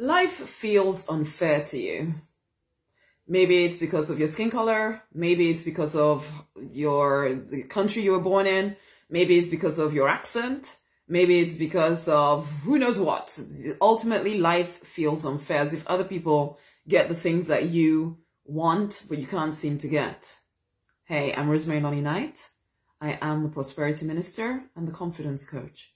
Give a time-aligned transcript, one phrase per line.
[0.00, 2.14] life feels unfair to you.
[3.28, 5.02] Maybe it's because of your skin color.
[5.12, 6.28] Maybe it's because of
[6.72, 8.76] your the country you were born in.
[9.08, 10.76] Maybe it's because of your accent.
[11.06, 13.38] Maybe it's because of who knows what.
[13.80, 16.58] Ultimately, life feels unfair as if other people
[16.88, 20.36] get the things that you want, but you can't seem to get.
[21.04, 22.38] Hey, I'm Rosemary Lonnie Knight.
[23.00, 25.92] I am the prosperity minister and the confidence coach.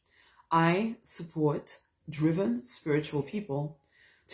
[0.51, 1.79] I support
[2.11, 3.79] driven spiritual people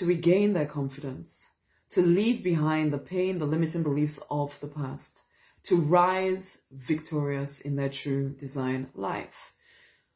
[0.01, 1.51] to regain their confidence,
[1.91, 5.25] to leave behind the pain, the limiting beliefs of the past,
[5.63, 9.53] to rise victorious in their true design life.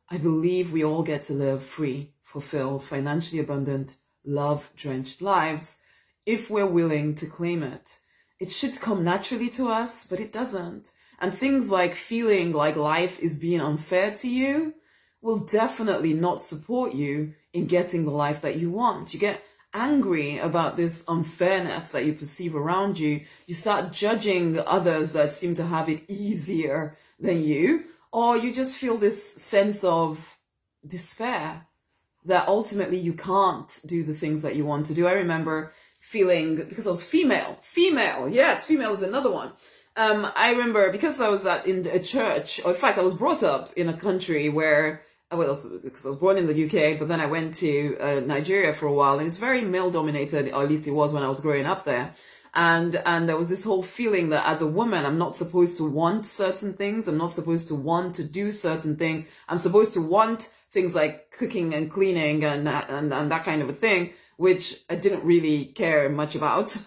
[0.08, 5.82] I believe we all get to live free, fulfilled, financially abundant, love drenched lives
[6.24, 7.98] if we're willing to claim it.
[8.40, 10.88] It should come naturally to us, but it doesn't.
[11.20, 14.76] And things like feeling like life is being unfair to you
[15.20, 19.12] will definitely not support you in getting the life that you want.
[19.12, 19.42] You get
[19.74, 23.22] angry about this unfairness that you perceive around you.
[23.46, 28.78] You start judging others that seem to have it easier than you, or you just
[28.78, 30.38] feel this sense of
[30.86, 31.66] despair
[32.24, 35.06] that ultimately you can't do the things that you want to do.
[35.06, 39.52] I remember feeling because I was female, female, yes, female is another one.
[39.96, 43.14] Um, I remember because I was at in a church, or in fact, I was
[43.14, 47.08] brought up in a country where well, because I was born in the UK, but
[47.08, 50.62] then I went to uh, Nigeria for a while, and it's very male dominated, or
[50.62, 52.14] at least it was when I was growing up there.
[52.56, 55.90] And and there was this whole feeling that as a woman, I'm not supposed to
[55.90, 57.08] want certain things.
[57.08, 59.24] I'm not supposed to want to do certain things.
[59.48, 63.68] I'm supposed to want things like cooking and cleaning and and and that kind of
[63.68, 66.76] a thing which I didn't really care much about,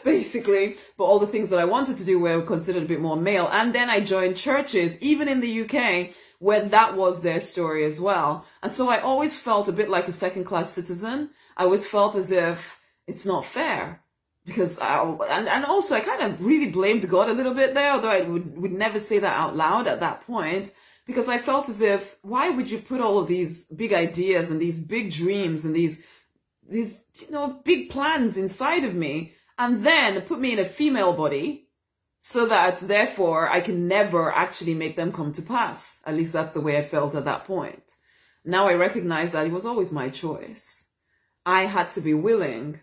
[0.04, 0.76] basically.
[0.96, 3.48] But all the things that I wanted to do were considered a bit more male.
[3.50, 8.00] And then I joined churches, even in the UK, where that was their story as
[8.00, 8.44] well.
[8.62, 11.30] And so I always felt a bit like a second class citizen.
[11.56, 14.02] I always felt as if it's not fair.
[14.44, 17.92] Because I, and, and also I kind of really blamed God a little bit there,
[17.92, 20.72] although I would, would never say that out loud at that point
[21.08, 24.60] because I felt as if, why would you put all of these big ideas and
[24.60, 26.00] these big dreams and these
[26.68, 31.12] these, you know, big plans inside of me and then put me in a female
[31.12, 31.68] body
[32.18, 36.02] so that therefore I can never actually make them come to pass.
[36.06, 37.82] At least that's the way I felt at that point.
[38.44, 40.86] Now I recognize that it was always my choice.
[41.44, 42.80] I had to be willing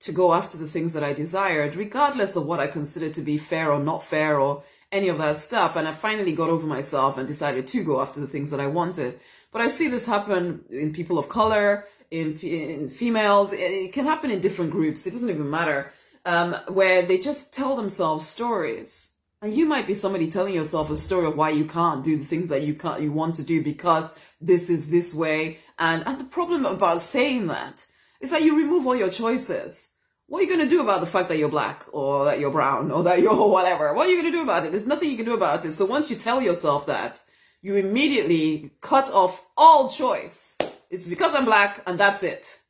[0.00, 3.38] to go after the things that I desired, regardless of what I considered to be
[3.38, 5.76] fair or not fair or any of that stuff.
[5.76, 8.66] And I finally got over myself and decided to go after the things that I
[8.66, 9.18] wanted.
[9.52, 13.52] But I see this happen in people of color, in, in females.
[13.52, 15.06] It, it, can happen in different groups.
[15.06, 15.92] It doesn't even matter.
[16.26, 19.12] Um, where they just tell themselves stories.
[19.42, 22.24] And you might be somebody telling yourself a story of why you can't do the
[22.24, 25.58] things that you can't, you want to do because this is this way.
[25.78, 27.86] And, and the problem about saying that
[28.20, 29.88] is that you remove all your choices.
[30.26, 32.50] What are you going to do about the fact that you're black or that you're
[32.50, 33.92] brown or that you're whatever?
[33.92, 34.72] What are you going to do about it?
[34.72, 35.74] There's nothing you can do about it.
[35.74, 37.20] So once you tell yourself that,
[37.60, 40.56] you immediately cut off all choice
[40.94, 42.60] it's because I'm black and that's it.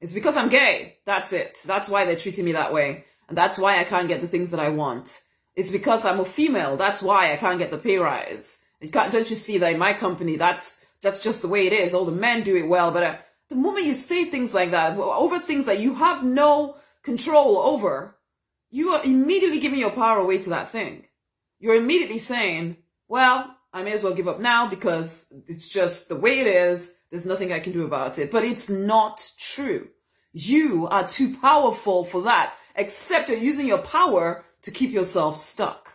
[0.00, 0.98] It's because I'm gay.
[1.06, 1.58] That's it.
[1.64, 3.04] That's why they're treating me that way.
[3.28, 5.22] And that's why I can't get the things that I want.
[5.54, 6.76] It's because I'm a female.
[6.76, 8.60] That's why I can't get the pay rise.
[8.90, 11.94] don't you see that in my company, that's, that's just the way it is.
[11.94, 12.90] All the men do it well.
[12.90, 13.16] But uh,
[13.48, 18.16] the moment you say things like that over things that you have no control over,
[18.70, 21.04] you are immediately giving your power away to that thing.
[21.58, 22.76] You're immediately saying,
[23.08, 26.95] well, I may as well give up now because it's just the way it is.
[27.10, 28.30] There's nothing I can do about it.
[28.30, 29.88] But it's not true.
[30.32, 35.92] You are too powerful for that, except you're using your power to keep yourself stuck.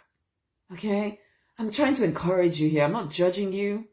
[0.74, 1.20] Okay?
[1.60, 2.86] I'm trying to encourage you here.
[2.86, 3.88] I'm not judging you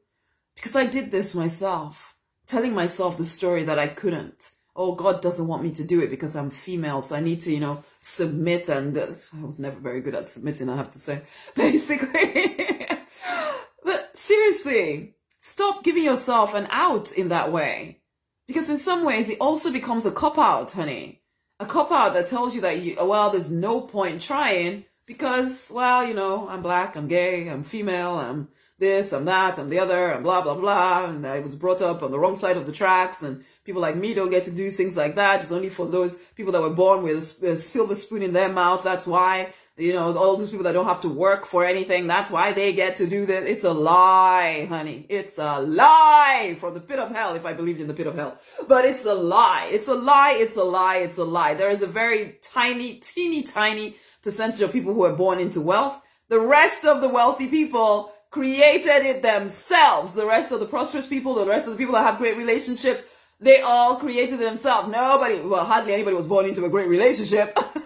[0.55, 2.15] because I did this myself,
[2.47, 4.53] telling myself the story that I couldn't.
[4.75, 7.53] Oh, God doesn't want me to do it because I'm female, so I need to,
[7.53, 8.69] you know, submit.
[8.69, 11.23] And uh, I was never very good at submitting, I have to say,
[11.55, 12.87] basically.
[13.84, 15.17] but seriously,
[15.48, 18.03] Stop giving yourself an out in that way.
[18.47, 21.22] Because in some ways, it also becomes a cop out, honey.
[21.59, 26.04] A cop out that tells you that, you, well, there's no point trying because, well,
[26.04, 28.48] you know, I'm black, I'm gay, I'm female, I'm
[28.78, 31.06] this, I'm that, I'm the other, and blah, blah, blah.
[31.06, 33.97] And I was brought up on the wrong side of the tracks and people like
[33.97, 35.41] me don't get to do things like that.
[35.41, 38.51] It's only for those people that were born with a, a silver spoon in their
[38.51, 38.84] mouth.
[38.84, 42.30] That's why you know, all those people that don't have to work for anything, that's
[42.30, 43.45] why they get to do this.
[43.45, 45.07] It's a lie, honey.
[45.09, 48.16] It's a lie from the pit of hell, if I believed in the pit of
[48.16, 48.39] hell.
[48.66, 49.69] But it's a lie.
[49.71, 50.33] It's a lie.
[50.33, 50.97] It's a lie.
[50.97, 51.54] It's a lie.
[51.54, 56.01] There is a very tiny, teeny tiny percentage of people who are born into wealth.
[56.28, 60.13] The rest of the wealthy people created it themselves.
[60.13, 63.04] The rest of the prosperous people, the rest of the people that have great relationships,
[63.41, 64.89] They all created themselves.
[64.89, 67.57] Nobody, well, hardly anybody was born into a great relationship.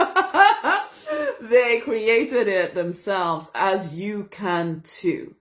[1.42, 5.34] they created it themselves as you can too.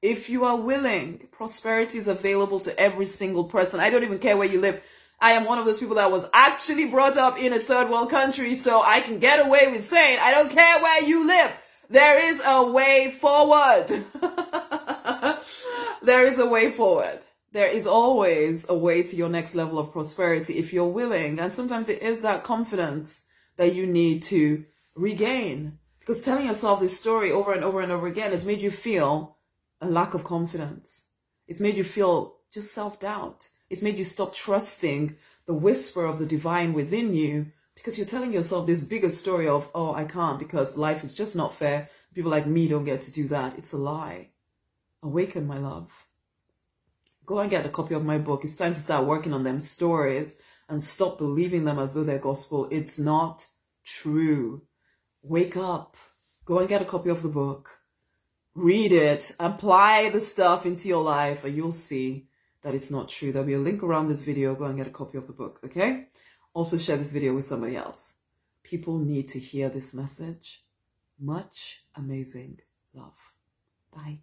[0.00, 3.80] If you are willing, prosperity is available to every single person.
[3.80, 4.80] I don't even care where you live.
[5.20, 8.10] I am one of those people that was actually brought up in a third world
[8.10, 11.50] country, so I can get away with saying, I don't care where you live.
[11.90, 14.04] There is a way forward.
[16.02, 17.18] there is a way forward.
[17.52, 21.40] There is always a way to your next level of prosperity if you're willing.
[21.40, 23.24] And sometimes it is that confidence
[23.56, 24.64] that you need to
[25.00, 25.78] regain.
[25.98, 29.36] Because telling yourself this story over and over and over again has made you feel
[29.80, 31.08] a lack of confidence.
[31.46, 33.48] It's made you feel just self doubt.
[33.68, 35.16] It's made you stop trusting
[35.46, 39.70] the whisper of the divine within you because you're telling yourself this bigger story of,
[39.74, 41.88] oh, I can't because life is just not fair.
[42.14, 43.56] People like me don't get to do that.
[43.56, 44.30] It's a lie.
[45.02, 45.90] Awaken, my love.
[47.24, 48.44] Go and get a copy of my book.
[48.44, 50.36] It's time to start working on them stories
[50.68, 52.68] and stop believing them as though they're gospel.
[52.70, 53.46] It's not
[53.84, 54.62] true.
[55.22, 55.96] Wake up.
[56.44, 57.80] Go and get a copy of the book.
[58.54, 59.34] Read it.
[59.38, 62.28] Apply the stuff into your life and you'll see
[62.62, 63.32] that it's not true.
[63.32, 64.54] There'll be a link around this video.
[64.54, 66.06] Go and get a copy of the book, okay?
[66.52, 68.16] Also share this video with somebody else.
[68.62, 70.62] People need to hear this message.
[71.18, 72.60] Much amazing
[72.94, 73.18] love.
[73.94, 74.20] Bye.